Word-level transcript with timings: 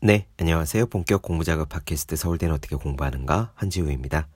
네, 0.00 0.28
안녕하세요. 0.38 0.86
본격 0.86 1.22
공부 1.22 1.42
작업 1.42 1.70
팟캐스트 1.70 2.14
서울대는 2.14 2.54
어떻게 2.54 2.76
공부하는가 2.76 3.50
한지우입니다. 3.56 4.28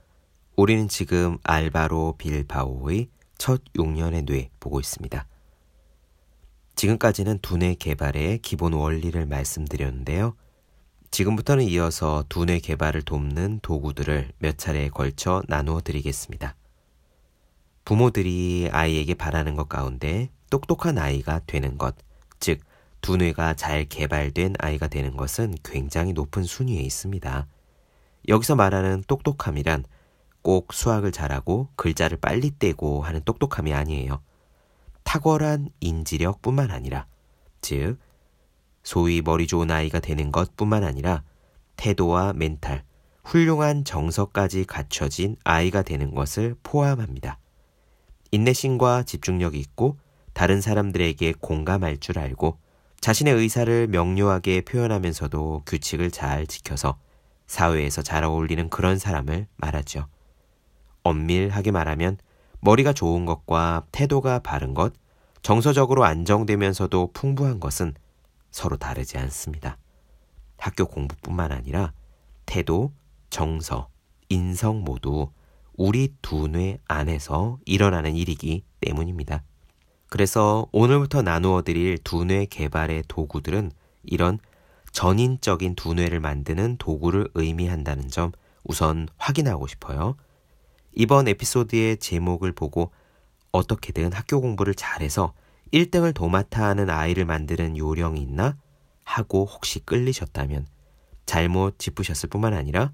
우리는 0.56 0.88
지금 0.88 1.38
알바로 1.44 2.16
빌바오의 2.18 3.08
첫 3.38 3.62
6년의 3.74 4.26
뇌 4.26 4.50
보고 4.58 4.80
있습니다. 4.80 5.24
지금까지는 6.74 7.38
두뇌 7.42 7.76
개발의 7.76 8.38
기본 8.38 8.72
원리를 8.72 9.24
말씀드렸는데요. 9.24 10.34
지금부터는 11.12 11.62
이어서 11.66 12.24
두뇌 12.28 12.58
개발을 12.58 13.02
돕는 13.02 13.60
도구들을 13.62 14.32
몇 14.38 14.58
차례에 14.58 14.88
걸쳐 14.88 15.44
나누어 15.46 15.80
드리겠습니다. 15.80 16.56
부모들이 17.84 18.68
아이에게 18.72 19.14
바라는 19.14 19.54
것 19.54 19.68
가운데 19.68 20.28
똑똑한 20.50 20.98
아이가 20.98 21.40
되는 21.46 21.78
것, 21.78 21.94
즉, 22.40 22.58
두뇌가 23.02 23.54
잘 23.54 23.84
개발된 23.84 24.54
아이가 24.58 24.86
되는 24.86 25.16
것은 25.16 25.56
굉장히 25.64 26.12
높은 26.12 26.44
순위에 26.44 26.80
있습니다. 26.80 27.46
여기서 28.28 28.54
말하는 28.54 29.02
똑똑함이란 29.06 29.84
꼭 30.40 30.72
수학을 30.72 31.12
잘하고 31.12 31.68
글자를 31.76 32.18
빨리 32.18 32.52
떼고 32.58 33.02
하는 33.02 33.20
똑똑함이 33.24 33.74
아니에요. 33.74 34.22
탁월한 35.02 35.70
인지력 35.80 36.42
뿐만 36.42 36.70
아니라, 36.70 37.06
즉, 37.60 37.98
소위 38.84 39.20
머리 39.20 39.46
좋은 39.46 39.70
아이가 39.70 39.98
되는 40.00 40.30
것 40.32 40.56
뿐만 40.56 40.84
아니라 40.84 41.24
태도와 41.76 42.32
멘탈, 42.32 42.84
훌륭한 43.24 43.84
정서까지 43.84 44.64
갖춰진 44.64 45.36
아이가 45.44 45.82
되는 45.82 46.14
것을 46.14 46.54
포함합니다. 46.62 47.38
인내심과 48.30 49.04
집중력이 49.04 49.58
있고 49.58 49.98
다른 50.32 50.60
사람들에게 50.60 51.34
공감할 51.40 51.98
줄 51.98 52.18
알고 52.18 52.58
자신의 53.02 53.34
의사를 53.34 53.88
명료하게 53.88 54.60
표현하면서도 54.60 55.64
규칙을 55.66 56.12
잘 56.12 56.46
지켜서 56.46 56.96
사회에서 57.48 58.00
잘 58.00 58.22
어울리는 58.22 58.70
그런 58.70 58.96
사람을 58.96 59.48
말하죠. 59.56 60.06
엄밀하게 61.02 61.72
말하면 61.72 62.18
머리가 62.60 62.92
좋은 62.92 63.26
것과 63.26 63.86
태도가 63.90 64.38
바른 64.38 64.72
것, 64.72 64.92
정서적으로 65.42 66.04
안정되면서도 66.04 67.10
풍부한 67.12 67.58
것은 67.58 67.92
서로 68.52 68.76
다르지 68.76 69.18
않습니다. 69.18 69.78
학교 70.56 70.86
공부뿐만 70.86 71.50
아니라 71.50 71.92
태도, 72.46 72.92
정서, 73.30 73.88
인성 74.28 74.84
모두 74.84 75.28
우리 75.76 76.14
두뇌 76.22 76.78
안에서 76.86 77.58
일어나는 77.66 78.14
일이기 78.14 78.62
때문입니다. 78.80 79.42
그래서 80.12 80.66
오늘부터 80.72 81.22
나누어 81.22 81.62
드릴 81.62 81.96
두뇌 81.96 82.44
개발의 82.44 83.04
도구들은 83.08 83.72
이런 84.02 84.38
전인적인 84.92 85.74
두뇌를 85.74 86.20
만드는 86.20 86.76
도구를 86.76 87.30
의미한다는 87.32 88.08
점 88.08 88.30
우선 88.62 89.08
확인하고 89.16 89.66
싶어요. 89.66 90.16
이번 90.94 91.28
에피소드의 91.28 91.96
제목을 91.96 92.52
보고 92.52 92.90
어떻게든 93.52 94.12
학교 94.12 94.42
공부를 94.42 94.74
잘해서 94.74 95.32
1등을 95.72 96.14
도맡아 96.14 96.62
하는 96.62 96.90
아이를 96.90 97.24
만드는 97.24 97.78
요령이 97.78 98.20
있나? 98.20 98.58
하고 99.04 99.46
혹시 99.46 99.80
끌리셨다면 99.80 100.66
잘못 101.24 101.78
짚으셨을 101.78 102.28
뿐만 102.28 102.52
아니라 102.52 102.92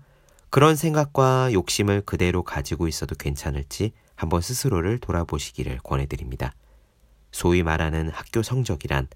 그런 0.50 0.76
생각과 0.76 1.52
욕심을 1.52 2.02
그대로 2.02 2.44
가지고 2.44 2.86
있어도 2.86 3.16
괜찮을지 3.16 3.90
한번 4.14 4.40
스스로를 4.40 5.00
돌아보시기를 5.00 5.78
권해드립니다. 5.78 6.54
소위 7.30 7.62
말하는 7.62 8.10
학교 8.10 8.42
성적이란 8.42 9.08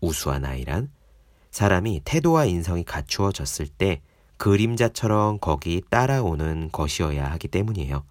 우수한 0.00 0.44
아이란 0.44 0.90
사람이 1.50 2.02
태도와 2.04 2.46
인성이 2.46 2.84
갖추어졌을 2.84 3.68
때 3.68 4.02
그림자처럼 4.36 5.38
거기 5.40 5.82
따라오는 5.90 6.70
것이어야 6.72 7.30
하기 7.32 7.48
때문이에요. 7.48 8.04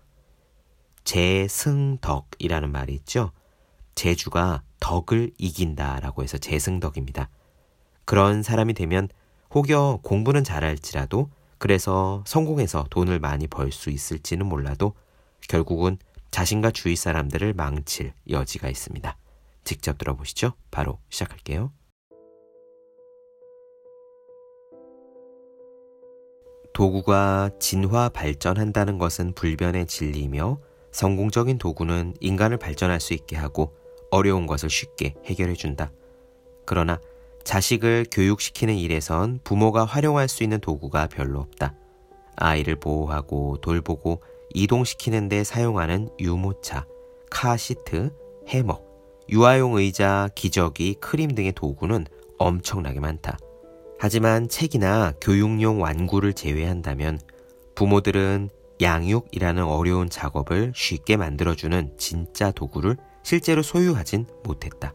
재승덕이라는 1.04 2.72
말이 2.72 2.94
있죠. 2.96 3.32
재주가 3.96 4.64
덕을 4.80 5.32
이긴다라고 5.38 6.24
해서 6.24 6.38
재승덕입니다. 6.38 7.30
그런 8.06 8.44
사람이 8.44 8.74
되면 8.74 9.10
혹여 9.54 10.00
공부는 10.04 10.44
잘할지라도 10.44 11.30
그래서 11.58 12.24
성공해서 12.26 12.86
돈을 12.90 13.20
많이 13.20 13.48
벌 13.48 13.72
수 13.72 13.90
있을지는 13.90 14.46
몰라도 14.46 14.94
결국은 15.48 15.98
자신과 16.32 16.72
주위 16.72 16.96
사람들을 16.96 17.54
망칠 17.54 18.14
여지가 18.30 18.70
있습니다. 18.70 19.16
직접 19.64 19.98
들어보시죠. 19.98 20.54
바로 20.72 21.00
시작할게요. 21.10 21.72
도구가 26.74 27.52
진화 27.60 28.10
발전한다는 28.10 28.98
것은 28.98 29.34
불변의 29.34 29.86
진리이며 29.86 30.60
성공적인 30.92 31.60
도구는 31.60 32.16
인간을 32.20 32.58
발전할 32.58 33.00
수 33.00 33.14
있게 33.14 33.36
하고 33.36 33.76
어려운 34.10 34.48
것을 34.48 34.70
쉽게 34.70 35.16
해결해 35.26 35.54
준다. 35.54 35.92
그러나 36.66 37.00
자식을 37.44 38.06
교육시키는 38.12 38.76
일에선 38.76 39.40
부모가 39.44 39.86
활용할 39.86 40.28
수 40.28 40.44
있는 40.44 40.60
도구가 40.60 41.08
별로 41.08 41.40
없다. 41.40 41.76
아이를 42.36 42.76
보호하고 42.76 43.58
돌보고 43.58 44.22
이동시키는 44.54 45.30
데 45.30 45.44
사용하는 45.44 46.10
유모차, 46.20 46.86
카시트, 47.30 48.12
해먹, 48.48 48.93
유아용 49.34 49.74
의자, 49.78 50.30
기저귀, 50.36 50.98
크림 51.02 51.34
등의 51.34 51.54
도구는 51.54 52.06
엄청나게 52.38 53.00
많다. 53.00 53.40
하지만 53.98 54.48
책이나 54.48 55.14
교육용 55.20 55.82
완구를 55.82 56.34
제외한다면 56.34 57.20
부모들은 57.74 58.50
양육이라는 58.80 59.64
어려운 59.64 60.08
작업을 60.08 60.74
쉽게 60.76 61.18
만들어주는 61.18 61.96
진짜 61.98 62.52
도구를 62.52 62.96
실제로 63.24 63.64
소유하진 63.64 64.28
못했다. 64.44 64.94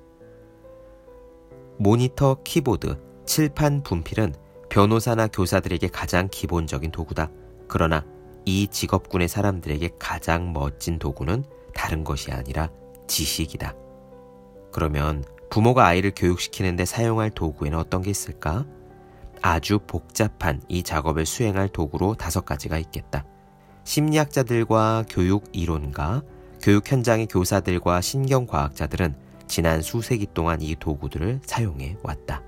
모니터, 1.78 2.37
키보드, 2.44 2.97
칠판, 3.27 3.82
분필은 3.82 4.37
변호사나 4.71 5.27
교사들에게 5.27 5.88
가장 5.88 6.28
기본적인 6.31 6.93
도구다. 6.93 7.32
그러나 7.66 8.06
이 8.44 8.69
직업군의 8.69 9.27
사람들에게 9.27 9.97
가장 9.98 10.53
멋진 10.53 11.00
도구는 11.00 11.43
다른 11.75 12.04
것이 12.04 12.31
아니라 12.31 12.71
지식이다. 13.09 13.88
그러면 14.73 15.25
부모가 15.51 15.87
아이를 15.87 16.12
교육시키는데 16.15 16.84
사용할 16.84 17.31
도구에는 17.31 17.79
어떤 17.79 18.03
게 18.03 18.11
있을까? 18.11 18.67
아주 19.41 19.79
복잡한 19.87 20.61
이 20.69 20.83
작업을 20.83 21.27
수행할 21.27 21.69
도구로 21.69 22.15
다섯 22.15 22.45
가지가 22.45 22.78
있겠다. 22.78 23.25
심리학자들과 23.84 25.05
교육 25.09 25.45
이론가, 25.53 26.23
교육 26.61 26.91
현장의 26.91 27.27
교사들과 27.27 28.01
신경과학자들은 28.01 29.15
지난 29.47 29.81
수세기 29.81 30.28
동안 30.34 30.61
이 30.61 30.75
도구들을 30.78 31.41
사용해 31.45 31.97
왔다. 32.03 32.43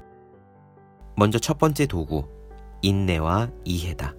먼저 1.16 1.38
첫 1.38 1.58
번째 1.58 1.86
도구, 1.86 2.28
인내와 2.82 3.50
이해다. 3.64 4.14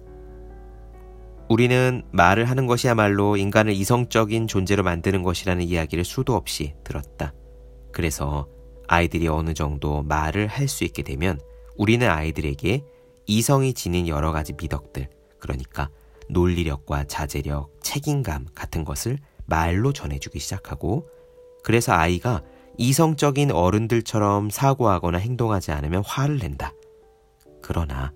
우리는 1.48 2.02
말을 2.10 2.46
하는 2.46 2.66
것이야말로 2.66 3.36
인간을 3.36 3.72
이성적인 3.72 4.46
존재로 4.46 4.82
만드는 4.82 5.22
것이라는 5.22 5.64
이야기를 5.64 6.04
수도 6.04 6.34
없이 6.34 6.74
들었다. 6.82 7.32
그래서 7.92 8.46
아이들이 8.88 9.28
어느 9.28 9.54
정도 9.54 10.02
말을 10.02 10.46
할 10.46 10.68
수 10.68 10.84
있게 10.84 11.02
되면 11.02 11.40
우리는 11.76 12.08
아이들에게 12.08 12.84
이성이 13.26 13.72
지닌 13.74 14.08
여러 14.08 14.32
가지 14.32 14.52
미덕들, 14.54 15.08
그러니까 15.38 15.88
논리력과 16.28 17.04
자제력, 17.04 17.70
책임감 17.82 18.46
같은 18.54 18.84
것을 18.84 19.18
말로 19.46 19.92
전해주기 19.92 20.38
시작하고 20.38 21.08
그래서 21.62 21.92
아이가 21.92 22.42
이성적인 22.78 23.50
어른들처럼 23.52 24.50
사고하거나 24.50 25.18
행동하지 25.18 25.72
않으면 25.72 26.02
화를 26.04 26.38
낸다. 26.38 26.72
그러나 27.62 28.12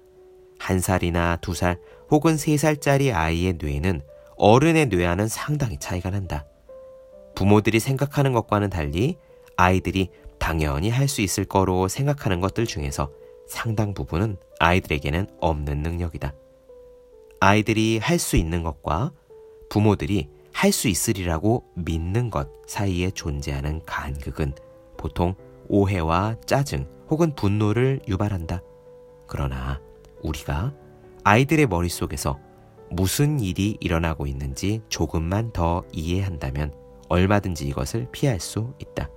한 0.59 0.81
살이나 0.81 1.37
두 1.37 1.53
살 1.55 1.79
혹은 2.11 2.37
세 2.37 2.57
살짜리 2.57 3.13
아이의 3.13 3.59
뇌는 3.61 4.01
어른의 4.37 4.87
뇌와는 4.87 5.29
상당히 5.29 5.79
차이가 5.79 6.11
난다. 6.11 6.47
부모들이 7.35 7.81
생각하는 7.81 8.33
것과는 8.33 8.71
달리 8.71 9.17
아이들이 9.57 10.11
당연히 10.39 10.91
할 10.91 11.09
수 11.09 11.23
있을 11.23 11.45
거로 11.45 11.89
생각하는 11.89 12.41
것들 12.41 12.67
중에서 12.67 13.11
상당 13.47 13.95
부분은 13.95 14.37
아이들에게는 14.59 15.29
없는 15.41 15.83
능력이다. 15.83 16.35
아이들이 17.41 17.99
할 17.99 18.19
수 18.19 18.37
있는 18.37 18.63
것과 18.63 19.13
부모들이 19.71 20.29
할 20.53 20.73
수 20.73 20.89
있으리라고 20.89 21.65
믿는 21.75 22.31
것 22.31 22.49
사이에 22.67 23.11
존재하는 23.11 23.83
간극은 23.85 24.55
보통 24.97 25.35
오해와 25.69 26.37
짜증 26.47 26.89
혹은 27.11 27.35
분노를 27.35 28.01
유발한다. 28.09 28.63
그러나 29.27 29.81
우리가 30.23 30.73
아이들의 31.25 31.67
머릿속에서 31.67 32.39
무슨 32.91 33.41
일이 33.41 33.77
일어나고 33.81 34.27
있는지 34.27 34.81
조금만 34.89 35.53
더 35.53 35.85
이해한다면 35.93 36.73
얼마든지 37.09 37.67
이것을 37.69 38.09
피할 38.13 38.41
수 38.41 38.73
있다. 38.79 39.09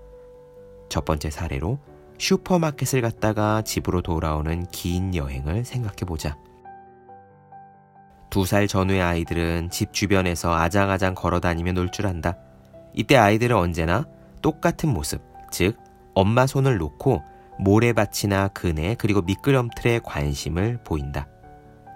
첫 0.90 1.06
번째 1.06 1.30
사례로 1.30 1.80
슈퍼마켓을 2.18 3.02
갔다가 3.02 3.62
집으로 3.62 4.02
돌아오는 4.02 4.66
긴 4.72 5.16
여행을 5.16 5.64
생각해 5.66 5.98
보자. 6.06 6.38
두 8.30 8.46
살 8.46 8.68
전후의 8.68 9.02
아이들은 9.02 9.70
집 9.72 9.94
주변에서 9.94 10.54
아장아장 10.54 11.16
걸어 11.16 11.40
다니며 11.40 11.72
놀 11.72 11.90
줄 11.90 12.06
안다. 12.06 12.38
이때 12.94 13.16
아이들은 13.16 13.56
언제나 13.56 14.06
똑같은 14.42 14.90
모습, 14.90 15.22
즉, 15.52 15.78
엄마 16.14 16.46
손을 16.46 16.78
놓고 16.78 17.22
모래밭이나 17.60 18.50
그네 18.50 18.96
그리고 19.00 19.22
미끄럼틀에 19.22 20.00
관심을 20.04 20.80
보인다. 20.84 21.28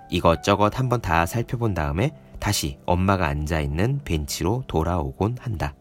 이것저것 0.10 0.78
한번 0.80 1.02
다 1.02 1.26
살펴본 1.26 1.74
다음에 1.74 2.12
다시 2.40 2.80
엄마가 2.86 3.28
앉아있는 3.28 4.02
벤치로 4.04 4.64
돌아오곤 4.68 5.38
한다. 5.40 5.74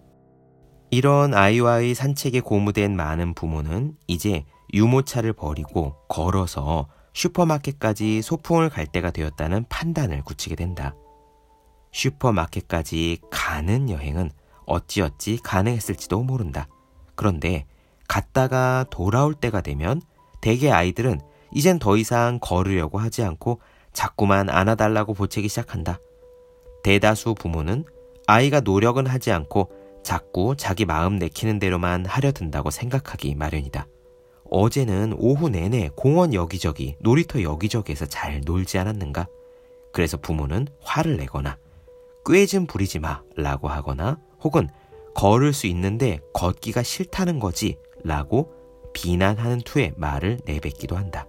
이런 0.93 1.33
아이와의 1.33 1.95
산책에 1.95 2.41
고무된 2.41 2.95
많은 2.95 3.33
부모는 3.33 3.97
이제 4.09 4.45
유모차를 4.75 5.33
버리고 5.33 5.97
걸어서 6.07 6.87
슈퍼마켓까지 7.15 8.21
소풍을 8.21 8.69
갈 8.69 8.87
때가 8.87 9.11
되었다는 9.11 9.65
판단을 9.71 10.23
굳히게 10.23 10.55
된다. 10.55 10.95
슈퍼마켓까지 11.93 13.21
가는 13.31 13.89
여행은 13.89 14.33
어찌어찌 14.67 15.39
가능했을지도 15.43 16.25
모른다. 16.25 16.69
그런데 17.15 17.65
갔다가 18.07 18.85
돌아올 18.91 19.33
때가 19.33 19.63
되면 19.63 20.03
대개 20.43 20.71
아이들은 20.71 21.23
이젠 21.53 21.79
더 21.79 21.97
이상 21.97 22.39
걸으려고 22.39 22.99
하지 22.99 23.23
않고 23.23 23.61
자꾸만 23.95 24.51
안아달라고 24.51 25.15
보채기 25.15 25.49
시작한다. 25.49 25.99
대다수 26.83 27.35
부모는 27.35 27.87
아이가 28.27 28.61
노력은 28.61 29.07
하지 29.07 29.33
않고 29.33 29.81
자꾸 30.03 30.55
자기 30.57 30.85
마음 30.85 31.17
내키는 31.17 31.59
대로만 31.59 32.05
하려 32.07 32.33
든다고 32.33 32.71
생각하기 32.71 33.35
마련이다. 33.35 33.87
어제는 34.51 35.15
오후 35.17 35.49
내내 35.49 35.91
공원 35.95 36.35
여기저기, 36.35 36.97
놀이터 37.01 37.43
여기저기에서 37.43 38.07
잘 38.07 38.43
놀지 38.45 38.79
않았는가? 38.79 39.27
그래서 39.93 40.17
부모는 40.17 40.69
화를 40.83 41.17
내거나 41.17 41.57
꾀좀 42.27 42.67
부리지 42.67 42.99
마 42.99 43.23
라고 43.37 43.69
하거나 43.69 44.19
혹은 44.43 44.69
걸을 45.15 45.53
수 45.53 45.67
있는데 45.69 46.21
걷기가 46.35 46.83
싫다는 46.83 47.39
거지 47.39 47.77
라고 48.05 48.53
비난하는 48.93 49.61
투의 49.61 49.93
말을 49.97 50.41
내뱉기도 50.45 50.97
한다. 50.97 51.27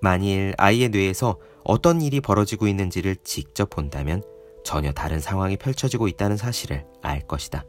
만일 0.00 0.54
아이의 0.58 0.90
뇌에서 0.90 1.38
어떤 1.64 2.02
일이 2.02 2.20
벌어지고 2.20 2.68
있는지를 2.68 3.16
직접 3.24 3.70
본다면 3.70 4.22
전혀 4.64 4.92
다른 4.92 5.20
상황이 5.20 5.56
펼쳐지고 5.56 6.08
있다는 6.08 6.36
사실을 6.36 6.84
알 7.02 7.20
것이다. 7.26 7.64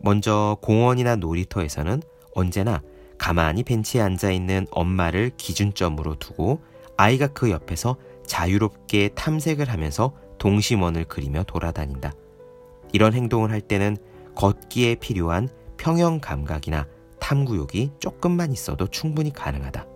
먼저 0.00 0.56
공원이나 0.62 1.16
놀이터에서는 1.16 2.02
언제나 2.34 2.82
가만히 3.18 3.62
벤치에 3.62 4.00
앉아 4.00 4.30
있는 4.30 4.66
엄마를 4.70 5.30
기준점으로 5.36 6.18
두고 6.18 6.62
아이가 6.96 7.26
그 7.28 7.50
옆에서 7.50 7.96
자유롭게 8.26 9.10
탐색을 9.14 9.68
하면서 9.68 10.14
동심원을 10.38 11.04
그리며 11.04 11.42
돌아다닌다. 11.44 12.12
이런 12.92 13.12
행동을 13.12 13.50
할 13.50 13.60
때는 13.60 13.96
걷기에 14.34 14.96
필요한 14.96 15.48
평형 15.76 16.20
감각이나 16.20 16.86
탐구욕이 17.18 17.92
조금만 17.98 18.52
있어도 18.52 18.86
충분히 18.86 19.32
가능하다. 19.32 19.86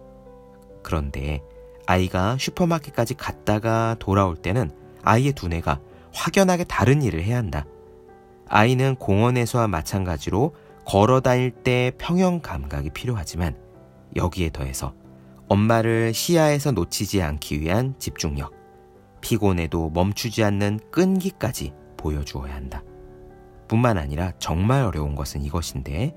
그런데 0.83 1.43
아이가 1.87 2.37
슈퍼마켓까지 2.39 3.15
갔다가 3.15 3.97
돌아올 3.99 4.37
때는 4.37 4.71
아이의 5.03 5.33
두뇌가 5.33 5.81
확연하게 6.13 6.65
다른 6.65 7.03
일을 7.03 7.23
해야 7.23 7.39
한다. 7.39 7.67
아이는 8.49 8.97
공원에서와 8.97 9.69
마찬가지로 9.69 10.55
걸어 10.85 11.21
다닐 11.21 11.51
때 11.51 11.93
평형 11.99 12.41
감각이 12.41 12.91
필요하지만 12.91 13.57
여기에 14.17 14.51
더해서 14.51 14.95
엄마를 15.49 16.13
시야에서 16.15 16.73
놓치지 16.73 17.23
않기 17.23 17.61
위한 17.61 17.95
집중력, 17.99 18.53
피곤해도 19.21 19.91
멈추지 19.91 20.45
않는 20.45 20.81
끈기까지 20.91 21.73
보여주어야 21.97 22.55
한다. 22.55 22.83
뿐만 23.69 23.97
아니라 23.99 24.33
정말 24.39 24.83
어려운 24.83 25.15
것은 25.15 25.43
이것인데 25.43 26.15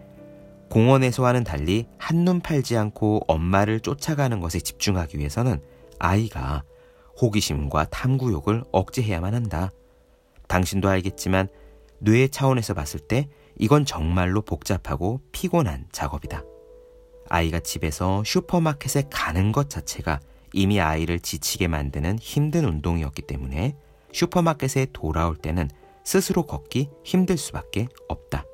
공원에서와는 0.70 1.46
달리 1.46 1.88
한눈 1.98 2.42
팔지 2.42 2.76
않고 2.78 3.22
엄마를 3.28 3.80
쫓아가는 3.80 4.40
것에 4.42 4.60
집중하기 4.60 5.18
위해서는 5.18 5.62
아이가 5.98 6.64
호기심과 7.22 7.86
탐구욕을 7.86 8.64
억제해야만 8.72 9.34
한다. 9.34 9.72
당신도 10.48 10.90
알겠지만 10.90 11.48
뇌 12.00 12.28
차원에서 12.28 12.74
봤을 12.74 13.00
때 13.00 13.30
이건 13.58 13.86
정말로 13.86 14.42
복잡하고 14.42 15.22
피곤한 15.32 15.88
작업이다. 15.92 16.44
아이가 17.30 17.60
집에서 17.60 18.24
슈퍼마켓에 18.26 19.04
가는 19.12 19.52
것 19.52 19.70
자체가 19.70 20.20
이미 20.54 20.80
아이를 20.80 21.20
지치게 21.20 21.68
만드는 21.68 22.20
힘든 22.20 22.66
운동이었기 22.66 23.24
때문에 23.24 23.76
슈퍼마켓에 24.14 24.88
돌아올 24.94 25.36
때는 25.36 25.70
스스로 26.04 26.46
걷기 26.46 26.90
힘들 27.04 27.38
수밖에 27.38 27.88
없다. 28.08 28.46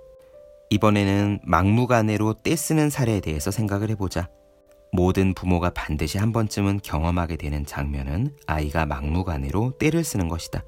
이번에는 0.72 1.42
막무가내로 1.44 2.42
떼쓰는 2.42 2.90
사례에 2.90 3.20
대해서 3.20 3.52
생각을 3.52 3.92
해보자. 3.92 4.28
모든 4.92 5.34
부모가 5.34 5.70
반드시 5.70 6.18
한 6.18 6.32
번쯤은 6.32 6.80
경험하게 6.84 7.36
되는 7.36 7.66
장면은 7.66 8.36
아이가 8.48 8.86
막무가내로 8.86 9.78
떼를 9.78 10.04
쓰는 10.04 10.30
것이다. 10.30 10.64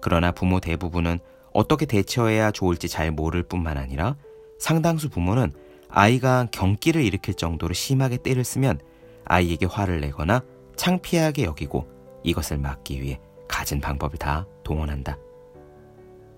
그러나 0.00 0.32
부모 0.32 0.60
대부분은 0.60 1.18
어떻게 1.52 1.86
대처해야 1.86 2.50
좋을지 2.50 2.88
잘 2.88 3.10
모를 3.10 3.42
뿐만 3.42 3.78
아니라 3.78 4.16
상당수 4.58 5.08
부모는 5.08 5.52
아이가 5.88 6.46
경기를 6.50 7.02
일으킬 7.02 7.34
정도로 7.34 7.74
심하게 7.74 8.16
떼를 8.22 8.44
쓰면 8.44 8.80
아이에게 9.24 9.66
화를 9.66 10.00
내거나 10.00 10.42
창피하게 10.76 11.44
여기고 11.44 11.86
이것을 12.22 12.58
막기 12.58 13.02
위해 13.02 13.20
가진 13.48 13.80
방법을 13.80 14.18
다 14.18 14.46
동원한다. 14.62 15.18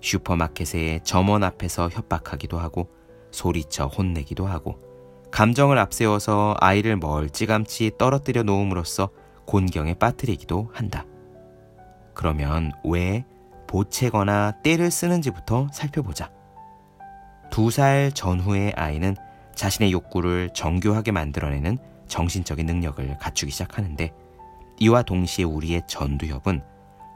슈퍼마켓의 0.01 1.01
점원 1.03 1.43
앞에서 1.43 1.89
협박하기도 1.89 2.59
하고 2.59 2.89
소리쳐 3.31 3.87
혼내기도 3.87 4.45
하고 4.45 4.79
감정을 5.31 5.77
앞세워서 5.77 6.55
아이를 6.59 6.97
멀찌감치 6.97 7.91
떨어뜨려 7.97 8.43
놓음으로써 8.43 9.09
곤경에 9.45 9.95
빠뜨리기도 9.95 10.69
한다. 10.73 11.05
그러면 12.13 12.71
왜 12.83 13.25
보채거나 13.75 14.51
때를 14.63 14.89
쓰는지부터 14.89 15.67
살펴보자. 15.73 16.31
두 17.51 17.69
살 17.69 18.09
전후의 18.13 18.71
아이는 18.77 19.17
자신의 19.53 19.91
욕구를 19.91 20.49
정교하게 20.53 21.11
만들어내는 21.11 21.77
정신적인 22.07 22.65
능력을 22.67 23.17
갖추기 23.17 23.51
시작하는데 23.51 24.13
이와 24.79 25.01
동시에 25.03 25.43
우리의 25.43 25.81
전두엽은 25.87 26.61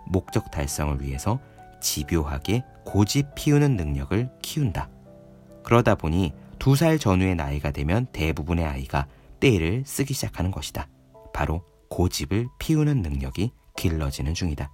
목적 0.07 0.51
달성을 0.51 1.01
위해서 1.01 1.39
집요하게 1.79 2.63
고집 2.85 3.35
피우는 3.35 3.77
능력을 3.77 4.29
키운다. 4.41 4.89
그러다 5.63 5.95
보니 5.95 6.33
두 6.59 6.75
살 6.75 6.99
전후의 6.99 7.35
나이가 7.35 7.71
되면 7.71 8.05
대부분의 8.07 8.65
아이가 8.65 9.07
때를 9.39 9.83
쓰기 9.85 10.13
시작하는 10.13 10.51
것이다. 10.51 10.89
바로 11.33 11.63
고집을 11.89 12.49
피우는 12.59 13.01
능력이 13.01 13.53
길러지는 13.77 14.33
중이다. 14.33 14.73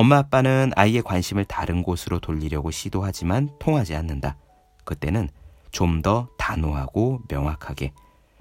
엄마 0.00 0.16
아빠는 0.16 0.72
아이의 0.76 1.02
관심을 1.02 1.44
다른 1.44 1.82
곳으로 1.82 2.20
돌리려고 2.20 2.70
시도하지만 2.70 3.50
통하지 3.58 3.94
않는다. 3.94 4.38
그때는 4.86 5.28
좀 5.72 6.00
더 6.00 6.26
단호하고 6.38 7.20
명확하게 7.28 7.92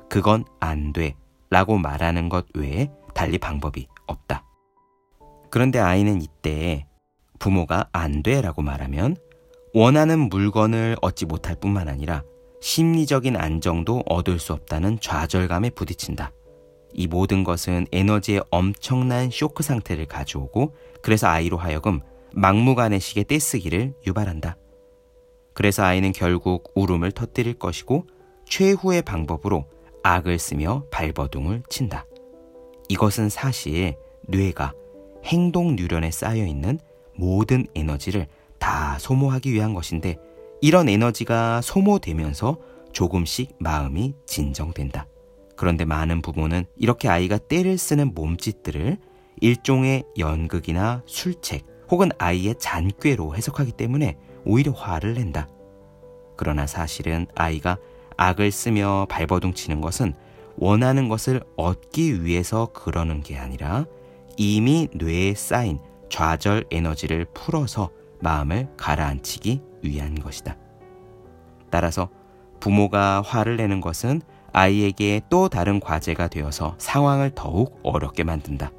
그건 0.07 0.45
안 0.61 0.93
돼. 0.93 1.15
라고 1.49 1.77
말하는 1.77 2.29
것 2.29 2.45
외에 2.55 2.89
달리 3.13 3.37
방법이 3.37 3.87
없다. 4.07 4.45
그런데 5.51 5.79
아이는 5.79 6.21
이때 6.21 6.87
부모가 7.39 7.89
안 7.91 8.23
돼 8.23 8.39
라고 8.41 8.61
말하면 8.61 9.17
원하는 9.73 10.29
물건을 10.29 10.95
얻지 11.01 11.25
못할 11.25 11.55
뿐만 11.59 11.89
아니라 11.89 12.23
심리적인 12.61 13.35
안정도 13.35 14.01
얻을 14.05 14.39
수 14.39 14.53
없다는 14.53 15.01
좌절감에 15.01 15.71
부딪힌다. 15.71 16.31
이 16.93 17.07
모든 17.07 17.43
것은 17.43 17.87
에너지의 17.91 18.43
엄청난 18.49 19.29
쇼크 19.31 19.63
상태를 19.63 20.05
가져오고 20.05 20.73
그래서 21.01 21.27
아이로 21.27 21.57
하여금 21.57 22.01
막무가내식의 22.33 23.25
떼쓰기를 23.25 23.93
유발한다. 24.05 24.57
그래서 25.53 25.83
아이는 25.83 26.11
결국 26.11 26.71
울음을 26.75 27.11
터뜨릴 27.11 27.55
것이고 27.55 28.05
최후의 28.45 29.01
방법으로 29.01 29.65
악을 30.03 30.39
쓰며 30.39 30.83
발버둥을 30.91 31.63
친다. 31.69 32.05
이것은 32.87 33.29
사실 33.29 33.95
뇌가 34.23 34.73
행동 35.25 35.75
뉴런에 35.75 36.11
쌓여 36.11 36.45
있는 36.45 36.79
모든 37.15 37.67
에너지를 37.75 38.27
다 38.57 38.97
소모하기 38.99 39.51
위한 39.51 39.73
것인데 39.73 40.17
이런 40.61 40.89
에너지가 40.89 41.61
소모되면서 41.61 42.57
조금씩 42.91 43.55
마음이 43.59 44.13
진정된다. 44.25 45.07
그런데 45.59 45.83
많은 45.83 46.21
부모는 46.21 46.63
이렇게 46.77 47.09
아이가 47.09 47.37
때를 47.37 47.77
쓰는 47.77 48.13
몸짓들을 48.13 48.97
일종의 49.41 50.05
연극이나 50.17 51.03
술책 51.05 51.65
혹은 51.91 52.11
아이의 52.17 52.55
잔꾀로 52.59 53.35
해석하기 53.35 53.73
때문에 53.73 54.15
오히려 54.45 54.71
화를 54.71 55.15
낸다. 55.15 55.49
그러나 56.37 56.65
사실은 56.65 57.27
아이가 57.35 57.77
악을 58.15 58.51
쓰며 58.51 59.05
발버둥 59.09 59.53
치는 59.53 59.81
것은 59.81 60.13
원하는 60.55 61.09
것을 61.09 61.43
얻기 61.57 62.23
위해서 62.23 62.67
그러는 62.67 63.19
게 63.19 63.37
아니라 63.37 63.85
이미 64.37 64.87
뇌에 64.93 65.33
쌓인 65.33 65.79
좌절 66.07 66.67
에너지를 66.71 67.25
풀어서 67.33 67.89
마음을 68.21 68.69
가라앉히기 68.77 69.61
위한 69.83 70.15
것이다. 70.15 70.55
따라서 71.69 72.07
부모가 72.61 73.21
화를 73.21 73.57
내는 73.57 73.81
것은 73.81 74.21
아이에게 74.53 75.21
또 75.29 75.49
다른 75.49 75.79
과제가 75.79 76.27
되어서 76.27 76.75
상황을 76.77 77.31
더욱 77.35 77.79
어렵게 77.83 78.23
만든다. 78.23 78.71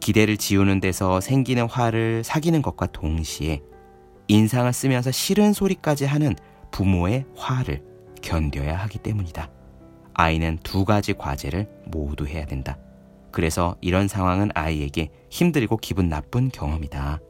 기대를 0.00 0.36
지우는 0.36 0.80
데서 0.80 1.20
생기는 1.20 1.68
화를 1.68 2.22
사귀는 2.24 2.62
것과 2.62 2.86
동시에 2.86 3.62
인상을 4.28 4.72
쓰면서 4.72 5.10
싫은 5.10 5.52
소리까지 5.52 6.04
하는 6.04 6.34
부모의 6.70 7.26
화를 7.34 7.82
견뎌야 8.22 8.76
하기 8.76 8.98
때문이다. 8.98 9.50
아이는 10.14 10.58
두 10.62 10.84
가지 10.84 11.12
과제를 11.12 11.68
모두 11.86 12.26
해야 12.26 12.46
된다. 12.46 12.78
그래서 13.30 13.76
이런 13.80 14.08
상황은 14.08 14.50
아이에게 14.54 15.10
힘들고 15.30 15.76
기분 15.76 16.08
나쁜 16.08 16.48
경험이다. 16.48 17.20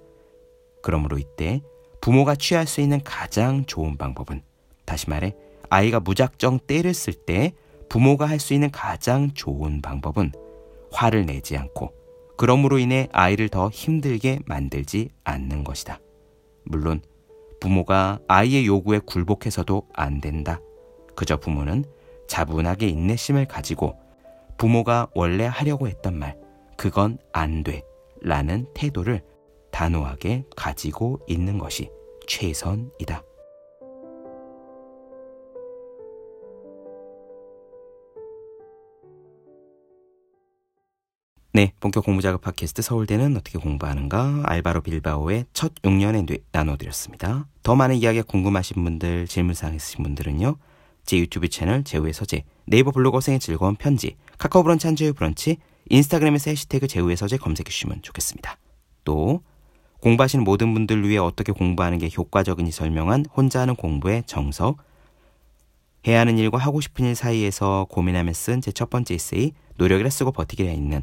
그러므로 0.82 1.18
이때 1.18 1.60
부모가 2.00 2.36
취할 2.36 2.66
수 2.66 2.80
있는 2.80 3.00
가장 3.02 3.64
좋은 3.64 3.96
방법은 3.96 4.42
다시 4.84 5.10
말해 5.10 5.34
아이가 5.68 6.00
무작정 6.00 6.60
때를 6.66 6.94
쓸때 6.94 7.52
부모가 7.88 8.26
할 8.26 8.38
수 8.40 8.54
있는 8.54 8.70
가장 8.70 9.32
좋은 9.32 9.80
방법은 9.82 10.32
화를 10.92 11.26
내지 11.26 11.56
않고 11.56 11.92
그러므로 12.36 12.78
인해 12.78 13.08
아이를 13.12 13.48
더 13.48 13.68
힘들게 13.70 14.40
만들지 14.46 15.10
않는 15.24 15.64
것이다. 15.64 16.00
물론 16.64 17.00
부모가 17.60 18.18
아이의 18.28 18.66
요구에 18.66 19.00
굴복해서도 19.04 19.88
안 19.94 20.20
된다. 20.20 20.60
그저 21.14 21.38
부모는 21.38 21.84
자분하게 22.28 22.88
인내심을 22.88 23.46
가지고 23.46 23.96
부모가 24.58 25.08
원래 25.14 25.46
하려고 25.46 25.88
했던 25.88 26.18
말, 26.18 26.36
그건 26.76 27.18
안 27.32 27.62
돼. 27.62 27.82
라는 28.20 28.66
태도를 28.74 29.22
단호하게 29.70 30.44
가지고 30.56 31.20
있는 31.26 31.58
것이 31.58 31.90
최선이다. 32.26 33.22
네, 41.56 41.72
본격 41.80 42.04
공부작업 42.04 42.42
팟캐스트 42.42 42.82
서울대는 42.82 43.34
어떻게 43.34 43.58
공부하는가 43.58 44.42
알바로 44.44 44.82
빌바오의 44.82 45.46
첫 45.54 45.74
6년의 45.76 46.26
뇌 46.26 46.36
나눠드렸습니다. 46.52 47.48
더 47.62 47.74
많은 47.74 47.96
이야기가 47.96 48.24
궁금하신 48.24 48.84
분들, 48.84 49.26
질문사항 49.26 49.74
있으신 49.74 50.02
분들은요. 50.02 50.58
제 51.06 51.16
유튜브 51.16 51.48
채널 51.48 51.82
제우의 51.82 52.12
서재, 52.12 52.44
네이버 52.66 52.90
블로그 52.90 53.22
생의 53.22 53.40
즐거운 53.40 53.74
편지, 53.74 54.16
카카오 54.36 54.64
브런치 54.64 54.86
한주의 54.86 55.14
브런치, 55.14 55.56
인스타그램에서 55.88 56.50
해시태그 56.50 56.88
제우의 56.88 57.16
서재 57.16 57.38
검색해 57.38 57.70
주시면 57.70 58.02
좋겠습니다. 58.02 58.58
또 59.04 59.40
공부하시는 60.02 60.44
모든 60.44 60.74
분들 60.74 61.08
위해 61.08 61.16
어떻게 61.16 61.52
공부하는 61.52 61.96
게 61.96 62.10
효과적인지 62.14 62.70
설명한 62.70 63.24
혼자 63.34 63.60
하는 63.60 63.76
공부의 63.76 64.24
정석, 64.26 64.76
해야 66.06 66.20
하는 66.20 66.36
일과 66.36 66.58
하고 66.58 66.82
싶은 66.82 67.06
일 67.06 67.14
사이에서 67.14 67.86
고민하며 67.88 68.34
쓴 68.34 68.60
제 68.60 68.72
첫 68.72 68.90
번째 68.90 69.14
에세이, 69.14 69.52
노력이라 69.78 70.10
쓰고 70.10 70.32
버티기라 70.32 70.70
있는 70.70 71.02